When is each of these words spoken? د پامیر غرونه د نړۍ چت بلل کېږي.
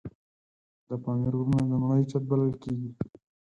د 0.87 0.89
پامیر 1.03 1.33
غرونه 1.39 1.63
د 1.69 1.73
نړۍ 1.83 2.03
چت 2.11 2.23
بلل 2.29 2.53
کېږي. 2.63 2.91